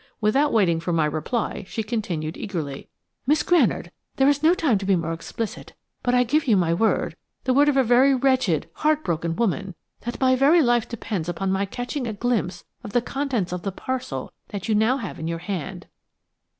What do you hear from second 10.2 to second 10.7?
very